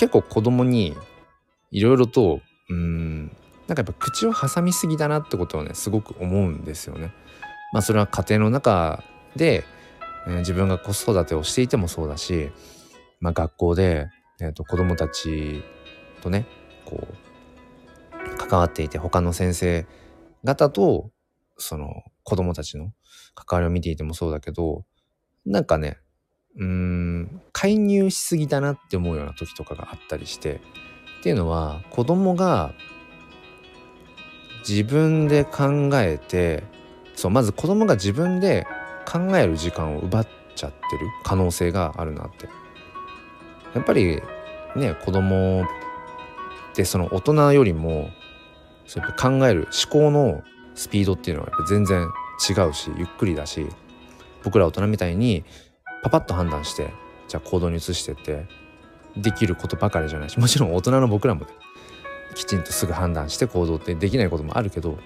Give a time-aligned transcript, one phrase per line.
[0.00, 0.96] 結構子供に
[1.70, 3.26] いろいろとうん
[3.66, 7.12] なんかやっぱ口を挟みすぎだなってことをねすごく思うんですよね。
[7.74, 9.04] まあそれは家庭の中
[9.36, 9.62] で、
[10.26, 12.50] えー、自分が子育てをしていてもそうだし、
[13.20, 14.08] まあ、学校で、
[14.40, 15.62] えーと、子供たち
[16.22, 16.46] とね
[16.86, 19.86] こう関わっていて他の先生
[20.44, 21.10] 方と
[21.58, 22.94] その子供たちの
[23.34, 24.86] 関わりを見ていてもそうだけど
[25.44, 25.98] なんかね
[26.56, 26.99] うーん
[27.52, 30.60] 介入しすぎだなって思うような時とかがあったりして
[31.20, 32.72] っていうのは子供が
[34.68, 36.64] 自分で考えて
[37.14, 38.66] そうまず子供が自分で
[39.06, 42.48] 考える時間を奪っちゃってる可能性があるなって。
[43.74, 44.20] やっぱり
[44.76, 45.66] ね子供っ
[46.74, 48.10] てその大人よりも
[48.86, 50.42] そうやっぱ考える思考の
[50.74, 52.08] スピードっていうのは全然
[52.48, 53.66] 違うしゆっくりだし
[54.42, 55.44] 僕ら大人みたいに
[56.02, 56.92] パパッと判断して
[57.30, 58.44] じゃあ行動に移してって
[59.16, 61.46] できることばかりじゃないしもちろん大人の僕らも
[62.34, 64.98] きちんとすぐ判断して行動ってできないこともあるけど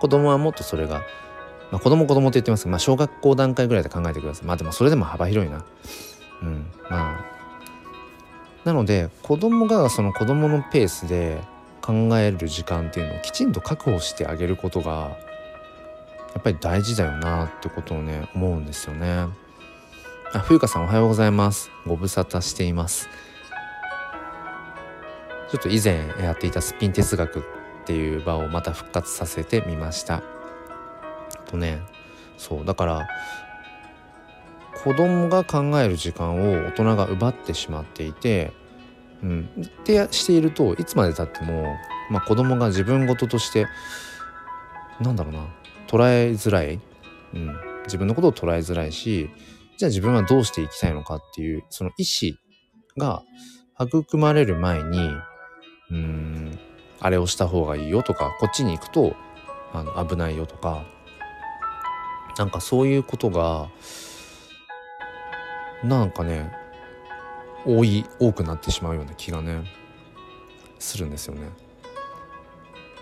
[0.00, 1.02] 子供はもっとそれが、
[1.70, 4.46] まあ、子供子供って言ってますけど、まあ、小学校段階ぐらいで考えてください。
[4.46, 5.64] まあでもそれでも幅広いな。
[6.42, 7.24] うんまあ。
[8.64, 11.40] なので子供がその子供のペースで
[11.80, 15.16] 考える時間っていうのをきちんと確保してあげることが
[16.34, 19.26] やっぱり大事だよなってことをね思うんですよね。
[20.32, 21.72] あ、冬香さんおはようございます。
[21.84, 23.08] ご無沙汰しています。
[25.50, 27.42] ちょっと以前やっていたスピン哲学っ
[27.84, 30.22] ていう場をまた復活させてみました。
[31.46, 31.80] とね、
[32.36, 33.08] そう、だから
[34.84, 38.52] 子供が考える時間を大人が奪ってしまっていて、
[39.24, 41.64] うん、ってしているといつまでたっても、
[42.08, 43.66] まあ、子供が自分事として
[45.00, 45.48] なんだろうな
[45.88, 46.80] 捉えづらい、
[47.34, 47.56] うん、
[47.86, 49.28] 自分のことを捉えづらいし
[49.80, 52.36] じゃあ自分はどうしていきたいのかっていうその意思
[52.98, 53.22] が
[53.80, 55.10] 育まれる前に
[55.90, 56.58] うん
[57.00, 59.16] あれをした方がいいよとかこっちに行くと
[59.72, 60.84] あの危ないよとか
[62.36, 63.70] なんかそういうことが
[65.82, 66.52] なんかね
[67.64, 69.64] 多い多くなってしまうような気がね
[70.78, 71.48] するんですよね。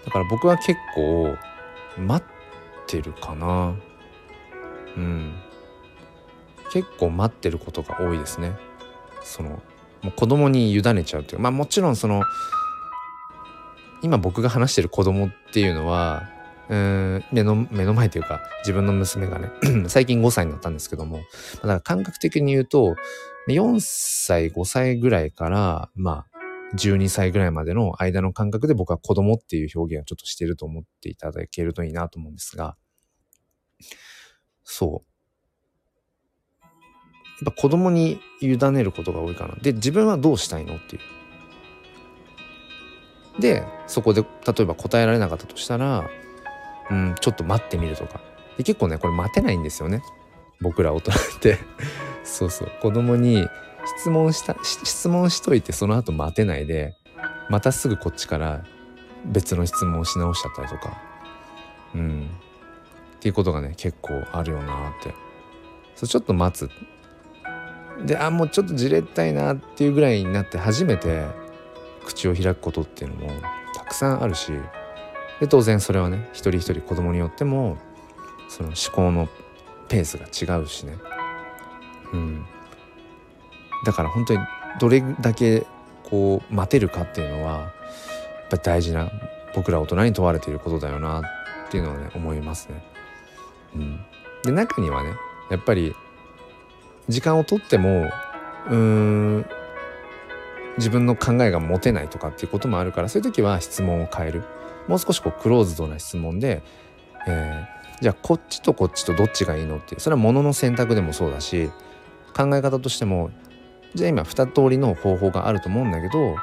[0.04, 1.34] だから僕は結構
[1.98, 3.74] 待ってるかな。
[4.96, 5.47] うん。
[6.72, 8.56] 結構待ってることが多いですね。
[9.22, 9.62] その
[10.02, 12.22] もう子供に委ねちゃうっていうまあもちろんその
[14.02, 16.28] 今僕が話してる子供っていうのは
[16.68, 19.50] うん目の目の前というか自分の娘がね
[19.88, 21.18] 最近5歳になったんですけども
[21.56, 22.94] だから感覚的に言うと
[23.48, 26.38] 4歳5歳ぐらいからまあ
[26.76, 32.76] 12歳ぐらいまでの間の感覚で僕は子供っていう表現をちょっとしてると思っていただけるといいなと思うんですが
[34.62, 35.07] そう。
[37.42, 39.54] っぱ子供に委ねることが多いかな。
[39.60, 41.02] で自分はどうしたいのっていう。
[43.40, 46.10] でそこで例えば答えられなかったとしたら
[46.90, 48.20] うん、ちょっと待ってみるとか。
[48.56, 50.02] で結構ねこれ待てないんですよね。
[50.60, 51.58] 僕ら大人って。
[52.24, 52.72] そうそう。
[52.80, 53.46] 子供に
[53.98, 56.96] 質問した質問しといてその後待てないで
[57.48, 58.64] またすぐこっちから
[59.24, 61.00] 別の質問をし直しちゃったりとか。
[61.94, 62.30] うん。
[63.16, 65.14] っていうことがね結構あるよなって。
[65.94, 66.70] そうちょっと待つ。
[68.04, 71.26] であもうちょっとじれったいなっていうぐらいになって初めて
[72.04, 73.30] 口を開くことっていうのも
[73.74, 74.52] たくさんあるし
[75.40, 77.78] で当然それはね一人一人子供によっても
[78.48, 79.28] その思考の
[79.88, 80.98] ペースが違うしね。
[82.12, 82.46] うん。
[83.84, 84.40] だから本当に
[84.80, 85.66] どれだけ
[86.04, 87.70] こう待てるかっていうのはやっ
[88.50, 89.10] ぱ大事な
[89.54, 92.82] 僕ら大人に問われていることだよなっていうのはね思いますね。
[93.74, 94.00] うん、
[94.42, 95.14] で中にはね
[95.50, 95.94] やっぱり
[97.08, 98.10] 時間をとっても
[98.68, 99.46] うーん
[100.76, 104.44] 自分の考えが持てないとかっていうこともあるからそういう時は質問を変える
[104.86, 106.62] もう少しこうクローズドな質問で、
[107.26, 111.70] えー、じゃあこっちとこっちとどっちがいいのっていうそれはものの選択でもそうだし
[112.36, 113.30] 考え方としても
[113.94, 116.36] じゃあ今2通りの方法があると思うんだけど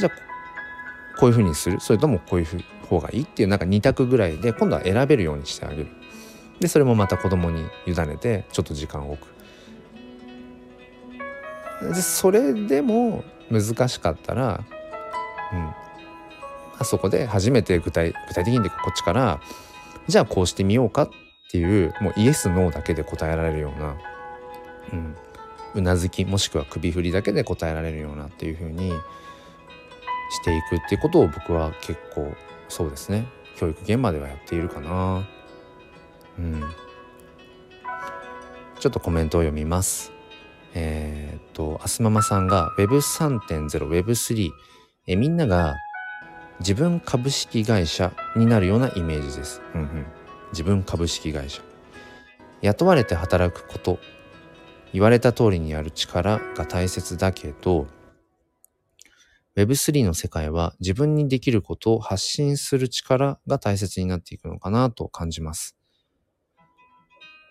[0.00, 0.12] じゃあ
[1.18, 2.46] こういうふうにするそれともこういう
[2.86, 5.88] 方がいいっていうなんか2択ぐらいで今度は選べるようにしてあげる。
[6.60, 9.31] でそれもまた子供に委ねてちょっと時間を置く。
[11.88, 14.64] でそれでも難しかったら、
[15.52, 15.74] うん、
[16.78, 19.40] あそこで初めて具体具体的にこっちから
[20.08, 21.10] じゃあこうしてみようかっ
[21.50, 23.96] ていうもうイエスノーだけで答えられるような、
[24.92, 25.16] うん、
[25.74, 28.90] うなずきもしくは首振りだけで答えられるようなっていう風に
[30.32, 32.32] していくっていうことを僕は結構
[32.68, 33.26] そうですね。
[33.56, 35.28] 教育現場ではやっているかな。
[36.38, 36.62] うん。
[38.80, 40.10] ちょっとコメントを読みます。
[40.74, 44.50] えー、っとアスママさんが Web3.0 Web3
[45.06, 45.76] えみんなが
[46.60, 49.60] 自分株式会社になるようなイメージです。
[49.74, 50.06] うんうん、
[50.52, 51.62] 自分株式会社
[52.60, 53.98] 雇われて働くこと
[54.92, 57.88] 言われた通りにやる力が大切だけど
[59.56, 65.76] Web3 の世界は自分にできることを発信する力が大切になっていくのかなと感じます。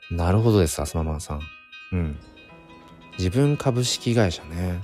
[0.10, 1.42] なるほどです、アスママさん。
[1.94, 2.20] うん。
[3.22, 4.82] 自分株式会社ね。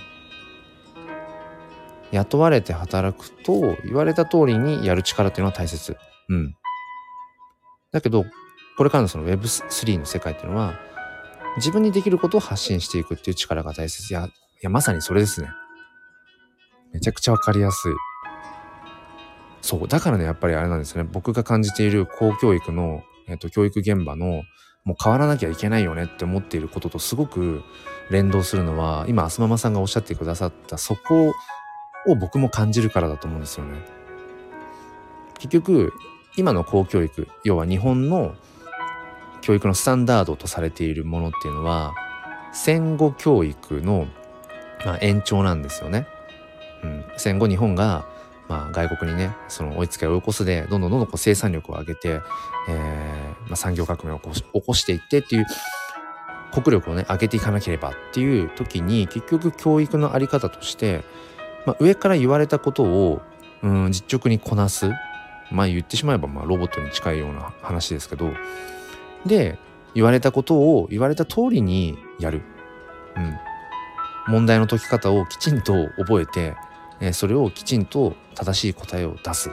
[2.11, 5.97] 雇われて働くと言われた通りにやる力っていうのは大切。
[6.29, 6.55] うん。
[7.91, 8.25] だけど、
[8.77, 10.75] これからのその Web3 の世界っていうのは、
[11.55, 14.13] 自分にできることを発信していくっていう力が大切。
[14.13, 14.29] いや、い
[14.61, 15.49] や、まさにそれですね。
[16.93, 17.93] めちゃくちゃわかりやすい。
[19.63, 19.87] そう。
[19.87, 21.03] だからね、やっぱりあれなんですね。
[21.11, 24.43] 僕が感じている公教育の、えっと、教育現場の、
[24.85, 27.63] もう変わらなきゃいけないよねって思っていることとすごく
[28.09, 31.33] 連動するのは、今、アスママさんがおっしゃってくださったそこ
[32.07, 33.85] を僕も感じるからだと思うんですよね。
[35.39, 35.93] 結局、
[36.37, 38.35] 今の公教育、要は日本の
[39.41, 41.93] 教育のスタンダードとされているものっていうのは、
[42.53, 44.07] 戦後教育の、
[44.85, 46.07] まあ、延長なんですよね。
[46.83, 48.05] うん、戦後日本が、
[48.47, 52.21] まあ、外国にねその追いつけ追い越すでどんどんどんどんこう生産力を上げて、
[52.69, 55.45] えーまあ、産業革命を起こ起こしていってっていう
[56.53, 61.03] 国力をね上げていかなければっていう時に結局教育の在り方として、
[61.65, 63.21] まあ、上から言われたことを、
[63.61, 64.89] うん、実直にこなす。
[65.49, 68.31] まあ言ってしまえばまあロボットに近いような話ですけど。
[69.25, 69.57] で
[69.93, 72.41] 言われたことを言われた通りにやる、
[73.15, 76.55] うん、問題の解き方をきちんと覚えて
[76.99, 79.49] えそれをきちんと正しい答えを出す、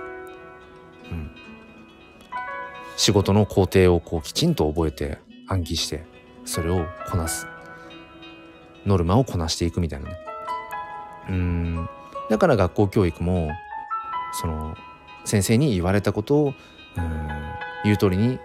[1.10, 1.30] うん、
[2.96, 5.18] 仕事の工程をこうきちんと覚えて
[5.48, 6.13] 暗記して。
[6.44, 7.46] それをこなす。
[8.86, 10.16] ノルマをこなしていくみたいなね。
[11.30, 11.88] うん。
[12.30, 13.50] だから学校教育も
[14.32, 14.76] その
[15.24, 16.54] 先生に言われたことを
[16.96, 17.28] うん
[17.84, 18.38] 言う通りに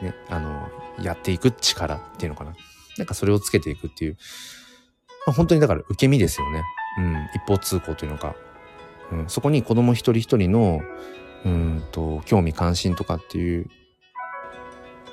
[0.00, 0.68] ねあの
[1.00, 2.54] やっていく力っていうのかな。
[2.98, 4.16] なんかそれをつけていくっていう、
[5.26, 6.62] まあ、本当にだから受け身ですよね。
[6.98, 8.34] うん、一方通行というのか、
[9.12, 10.80] うん、そこに子供一人一人の
[11.44, 13.70] うんと興味関心とかっていう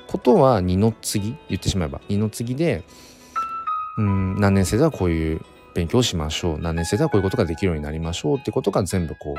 [0.08, 2.00] ことは二の次言ってしまえば。
[2.08, 2.82] 二の次で、
[3.98, 5.40] うん、何年生ではこういう
[5.74, 6.58] 勉強をしましょう。
[6.58, 9.34] 何年生ではこういうことができるようになりましょうってことが全部こ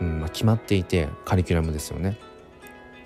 [0.00, 2.18] う、うんまあ、決まっていてカリキュラムですよね。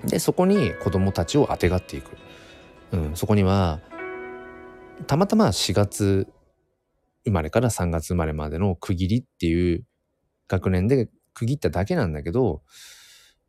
[0.04, 2.16] でそこに子供たちをあてがっていく、
[2.92, 3.80] うん、そこには
[5.06, 6.28] たまたま4月
[7.24, 9.84] 生まれから3月生まれまでの区切りっていう
[10.48, 12.62] 学年で区切っただけなんだけど、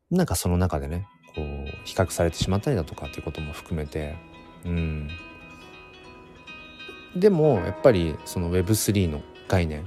[0.10, 1.46] なんかその中でね、こう、
[1.86, 4.16] 比較されてしまったりだとかっていうことも含めて、
[4.66, 5.10] うん。
[7.16, 9.86] でも、やっぱりその Web3 の概念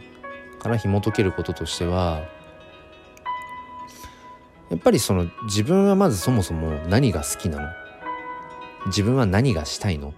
[0.61, 2.23] から紐解けることとしては、
[4.69, 7.69] やっぱりその自分はまずそもそも何が好きなの？
[8.87, 10.09] 自分は何がしたいの？
[10.09, 10.13] っ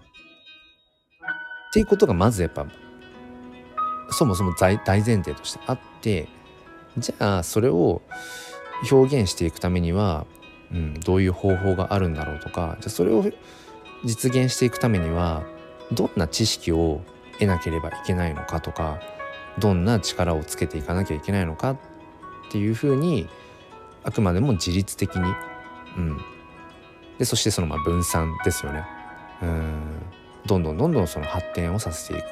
[1.72, 2.66] ていうことがまずやっぱ
[4.10, 6.28] そもそも大前提としてあって
[6.96, 8.00] じゃあそれを
[8.90, 10.26] 表現していくためには、
[10.72, 13.24] うん、どういう方法があるんだろうとかじゃそれを
[14.04, 15.44] 実現していくためには
[15.92, 17.00] どんな知識を
[17.38, 19.00] 得なければいけないのかとか
[19.58, 21.78] どんな力をつけていかなきゃいけないのかっ
[22.50, 23.28] ていうふうに
[24.04, 25.22] あくまでも自律的に、
[25.96, 26.18] うん、
[27.18, 28.84] でそしてそのまあ分散ですよね。
[29.42, 30.02] うん。
[30.46, 32.24] どんどんどんどんその発展をさせていく。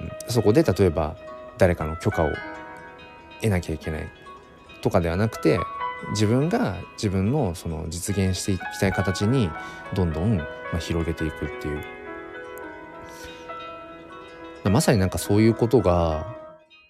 [0.00, 0.32] うん。
[0.32, 1.16] そこで例えば
[1.58, 2.32] 誰かの許可を
[3.40, 4.08] 得なきゃいけない
[4.82, 5.58] とかではなくて
[6.10, 9.50] 自分が自分のその実現していきたい形に
[9.94, 10.46] どんどん
[10.78, 11.82] 広げていくっていう。
[14.70, 16.26] まさになんかそういうことが、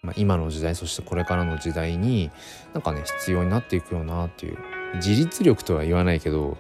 [0.03, 2.31] まあ、今の時代そしてこれからの時代に
[2.75, 4.59] なんかね必要になっていくよなっていう。
[4.97, 6.59] 自立力とは言わないけど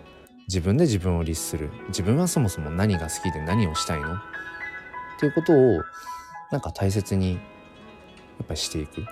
[0.48, 1.70] 自分で自分を律する。
[1.88, 4.14] 自分はそもそも何が好きで何をしたいの？
[4.14, 4.18] っ
[5.20, 5.82] ていうことを
[6.50, 7.38] なんか大切にや
[8.44, 9.04] っぱりしていく。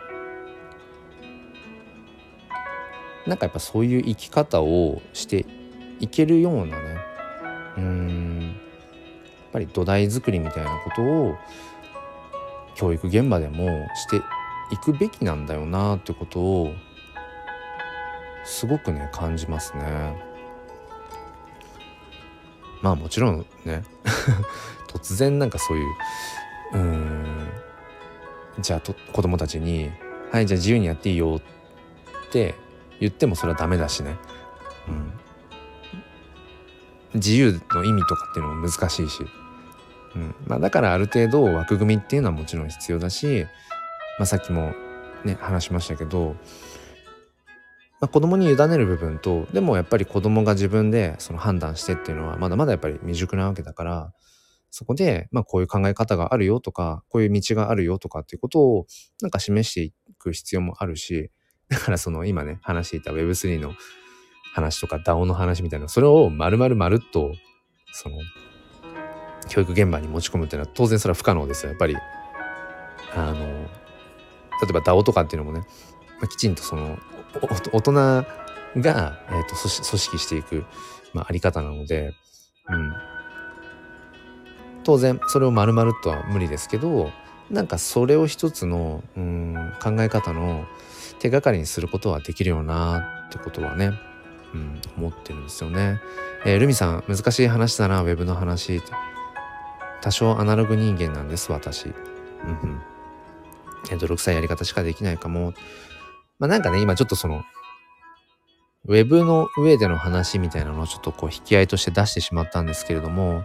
[3.27, 5.47] なんかやっぱそういう生き方をして
[6.01, 6.99] いけるようなね
[7.77, 11.37] うんやっぱり土台作りみたいなことを
[12.75, 14.23] 教育現場でもして
[14.73, 16.75] いくべきなんだよなってことを
[18.45, 20.31] すごくね感じますね。
[22.81, 23.83] まあもちろんね
[24.89, 25.87] 突然なんかそういう
[26.73, 27.49] うん
[28.59, 29.91] じゃあと子供たちに
[30.33, 31.37] 「はいじゃあ自由にやっていいよ」
[32.29, 32.55] って
[33.01, 34.17] 言ってもそれはダメだしね、
[34.89, 34.93] う
[37.17, 39.25] ん、自由の意味とかっていうのも難しいし。
[40.15, 40.35] うん。
[40.47, 43.47] まあ、だからある程度枠組みっていうのはもちろん必要だし、
[44.19, 44.75] まあ、さっきも
[45.25, 46.37] ね話しましたけど、
[48.01, 54.13] まあ、子供に委ねる部分とでもやっぱり子供が自分でその判断してっていうのはまだまだやっぱり未熟なわけだから
[54.71, 58.87] そこで、まあ、こういう考え方があるよとかこういう道があるよとかっていうことを
[59.21, 61.31] なんか示していく必要もあるし
[61.71, 63.75] だからその今ね話していた Web3 の
[64.53, 67.33] 話とか DAO の話みたいなそれを丸々まるっと
[67.93, 68.17] その
[69.49, 71.71] 教育現場に持ち込むっていうのは当然それは不可能ですよ。
[71.71, 71.97] やっぱり
[73.15, 75.65] あの例えば DAO とかっていうのもね、
[76.21, 76.99] まあ、きちんとその
[77.73, 78.25] 大人が、
[78.77, 80.65] えーと、組織していく、
[81.13, 82.15] まあ、あり方なので、
[82.69, 82.93] うん、
[84.85, 87.11] 当然それを丸々とは無理ですけど
[87.51, 90.67] なんかそれを一つのうん考え方の
[91.21, 93.93] 手がかりにすることはできるよなってことはね、
[94.55, 96.01] うん、思ってるんですよね。
[96.45, 98.83] えー、ルミさん難しい話だなウェブの話
[100.01, 101.87] 多少アナログ人間なんです私。
[101.87, 101.93] うん
[103.91, 103.99] うん。
[103.99, 105.53] 泥臭いやり方しかできないかも。
[106.39, 107.45] まあなんかね、今ちょっとその、
[108.87, 113.45] ウェブの上での話みたいなのをちょっとこう引き合いとして出してしまったんですけれども、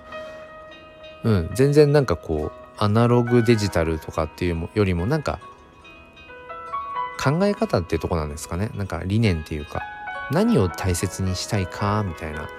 [1.23, 5.39] うん、全然なんかこう、アナログデジタルとかっていうよりもなんか、
[7.17, 8.71] 考え方っていうとこなんですかね。
[8.75, 9.81] なんか理念っていうか、
[10.31, 12.49] 何を大切にしたいかみたいな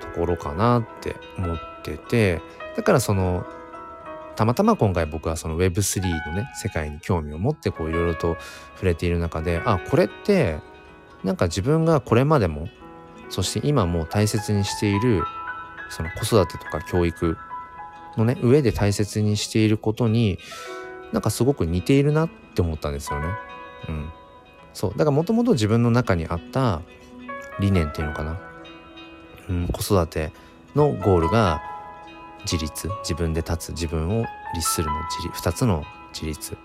[0.00, 2.40] ところかなって思ってて、
[2.76, 3.46] だからその
[4.36, 8.36] たまたま今回僕はその Web3 のね世界に興味を持ってこういろいろと
[8.74, 10.58] 触れている中であこれって
[11.22, 12.68] なんか自分がこれまでも
[13.28, 15.24] そして今も大切にしている
[15.90, 17.36] その子育てとか教育
[18.16, 20.38] のね上で大切にしていることに
[21.12, 23.28] なんかすごく似ているなって思ったんですよね。
[23.88, 24.10] うん、
[24.72, 24.90] そう。
[24.92, 26.82] だからもともと自分の中にあった
[27.60, 28.40] 理念っていうのかな、
[29.48, 30.32] うん、子育て
[30.74, 31.62] のゴールが
[32.42, 32.88] 自立。
[33.02, 33.72] 自分で立つ。
[33.72, 34.24] 自分を
[34.54, 34.94] 律するの。
[35.10, 35.48] 自立。
[35.48, 36.56] 2つの自立。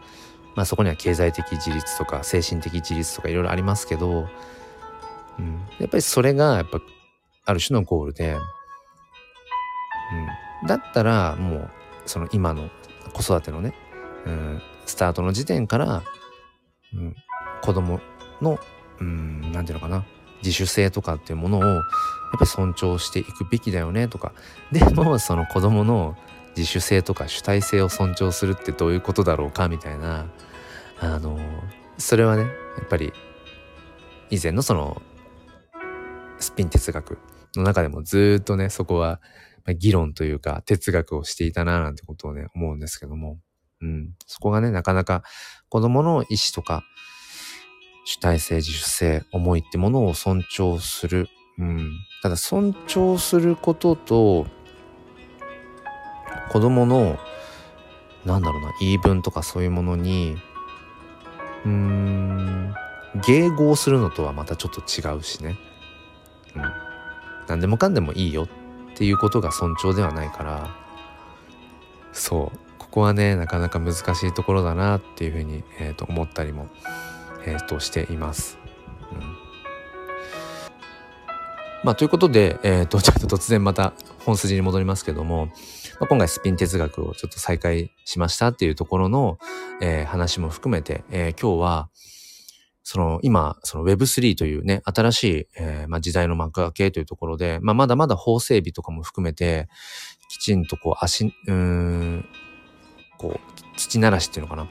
[0.55, 4.27] まあそこには経済的自立とか精神的自立とかいろいろありますけど、
[5.37, 6.81] うん、やっぱりそれがやっぱ
[7.45, 8.35] ある種のゴールで、
[10.61, 11.71] うん、だったらもう
[12.05, 12.69] その今の
[13.13, 13.73] 子育てのね、
[14.25, 16.03] うん、スタートの時点から、
[16.93, 17.15] うん、
[17.61, 17.99] 子供
[18.41, 18.59] の
[18.99, 20.05] うん何て言うのかな。
[20.41, 21.81] 自主性とかっていうものをやっ
[22.33, 24.33] ぱり尊重していくべきだよねとか。
[24.71, 26.15] でもその子供の
[26.55, 30.31] 自主性とか主体性を尊重するってどういうことだろうかみたいな。
[31.01, 31.39] あの
[31.97, 32.49] それはねや
[32.83, 33.13] っぱり
[34.29, 35.01] 以前のその
[36.39, 37.17] スピン哲学
[37.55, 39.21] の中でもずっとねそこは
[39.77, 43.39] 議論というか哲学をしていたななんてことをね思うんですけども、
[43.81, 45.23] うん、そこがねなかなか
[45.69, 46.83] 子供の意思とか
[48.05, 51.27] 主体性自主性思いってものを尊重する。
[51.57, 51.91] うん、
[52.23, 54.47] ただ尊重することと
[56.51, 57.19] 子供の
[58.25, 60.37] なんだろうな言い分とかそういうものに
[61.65, 62.73] うーん
[63.15, 65.57] 迎合するのとはまたちょっと違うしね、
[66.55, 66.63] うん、
[67.47, 68.47] 何でもかんでもいいよっ
[68.95, 70.69] ていうことが尊重ではないから。
[72.11, 72.68] そう。
[72.89, 76.67] ここはねなかなか難しいところだなっていうふうに、えー、と思ったりも、
[77.45, 78.57] えー、としています。
[79.11, 79.49] うん
[81.83, 83.93] まあ、ということで、えっ、ー、と、 ちょっと突然また
[84.25, 85.45] 本筋に戻りますけども、
[85.99, 89.37] まあ、今回スピン哲学をちょっと再開しましたっていうところの、
[89.81, 91.89] えー、話も含めて、えー、今日は、
[92.83, 99.69] その今、その Web3 というね、新しい、えーまあ、時代の幕開けというところで、まあ、まだまだ法整備とかも含めて、
[100.29, 102.25] きちんとこう足、うん、
[103.19, 104.67] こう、土ならしっていうのかな、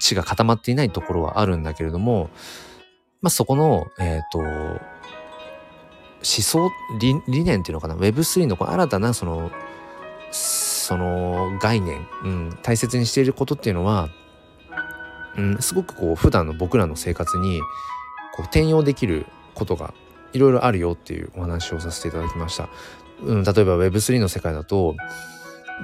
[0.00, 2.30] 地が固まっていないところはあるんだけれども、
[3.20, 4.78] まあ、そこの、えっ、ー、と、思
[6.42, 9.50] 想理念っていうのかな Web3 の新たなその
[10.32, 14.08] その概念、うん、大切にしていることっていうのは、
[15.36, 17.60] うん、すごくこう普段の僕らの生活に
[18.34, 19.94] こう転用できることが
[20.32, 22.68] いろいろあるよっていうお話をさせていただきました。
[23.22, 24.94] うん、例えば Web3 の世界だと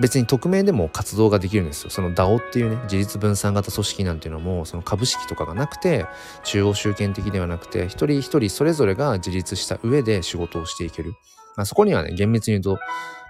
[0.00, 1.90] 別に匿名でも活動ができるんですよ。
[1.90, 6.06] その DAO っていうね、自立分散型組織なんていうのも、その株式とかがなくて、
[6.44, 11.14] 中央集権的ではなくて、一人一人それぞれが自立した上で仕事をしていける。
[11.56, 12.80] まあ、そこにはね、厳密に言うと、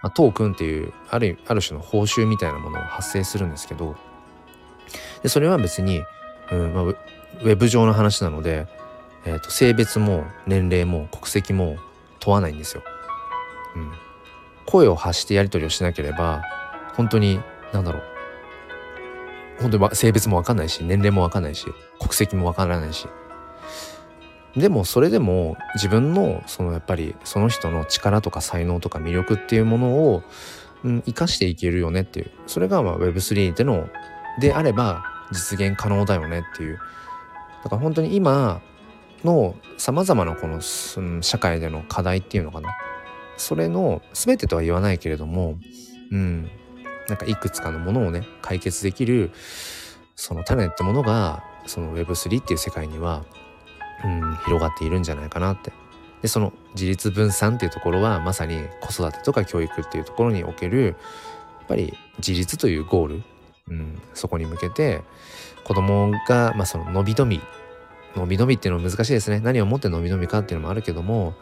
[0.03, 3.97] まあ、トークンっていう、ある、ある種の報酬みたいなものが発生するんですけど、
[5.23, 6.03] で、それは別に、
[6.51, 8.67] うんまあ、ウェブ上の話なので、
[9.25, 11.77] えっ、ー、と、性別も年齢も国籍も
[12.21, 12.83] 問わないんですよ。
[13.77, 13.93] うん。
[14.67, 16.43] 声を発してやり取りをしなければ
[16.95, 17.41] 本当に
[17.73, 18.03] 何だろう。
[19.61, 21.67] 本当に性別も分かんないし年齢も分かんないし
[22.01, 23.07] 国籍も分からないし。
[24.57, 30.23] でもそれでも自分のそのやっぱりその人の力とか才能とか魅力っていうものを
[30.85, 32.31] うん、生かしていけるよねっていう。
[32.47, 33.89] それがまあ Web3 での
[34.41, 36.79] であれば実現可能だよねっていう。
[37.65, 38.61] だから本当に今
[39.25, 42.71] のさまざまなこの社会での課題っていうのかな。
[43.37, 45.59] それの全てとは言わないけれども
[46.11, 46.51] うん。
[47.09, 49.33] なんかいくつかのものをね解決できる
[50.17, 53.25] その種ってものがその Web3 っていう世界には、
[54.05, 55.73] うん、広がっているんじゃないかなって。
[56.23, 60.85] でその自立分散っていうところはまさに子育てとか教育っていうところにおける
[61.59, 63.23] やっぱり自立というゴール、
[63.69, 65.03] うん、そこに向けて
[65.65, 67.41] 子供がまあその伸び伸び
[68.15, 69.41] 伸び伸びっていうのは難しいですね。
[69.41, 71.35] 何をもって伸び伸びかっていうのもあるけども、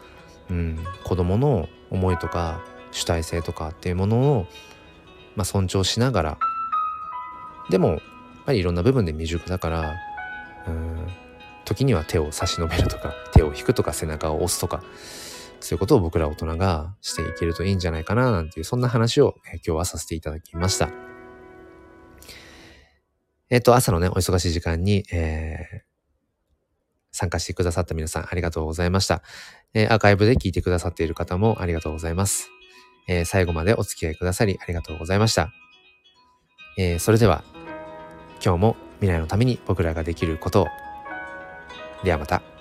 [0.50, 4.47] うん、子供の思いとか主体性とかっていうものを、
[5.37, 6.38] まあ、尊重しながら
[7.71, 8.00] でもやっ
[8.47, 9.95] ぱりいろんな部分で未熟だから
[10.66, 11.07] うん
[11.64, 14.83] 時には手を差し伸べるとか手を引くとか背中を押すとか
[15.61, 20.90] そういうことを僕ら大人がしていけるといいんじゃないかななんていうそんな話を今日はさせていただきました。
[23.52, 25.80] えっと、朝のね、お忙しい時間に、えー、
[27.21, 29.23] 参加してくださった皆さんありがとうございました。
[29.75, 32.49] えー、アーカイブで聞いてくださっている方もありがとうございます。
[33.09, 35.53] えー、最後までお付き合いくださりありがとうございました。
[36.79, 37.45] えー、それでは
[38.43, 40.67] 今日も未来のために僕らができることを。
[42.05, 42.60] ではまた。